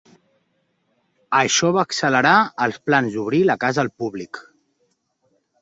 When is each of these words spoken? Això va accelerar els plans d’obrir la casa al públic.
Això 1.41 1.69
va 1.75 1.83
accelerar 1.89 2.33
els 2.67 2.81
plans 2.89 3.19
d’obrir 3.19 3.43
la 3.51 3.61
casa 3.65 3.85
al 3.85 3.93
públic. 4.03 4.45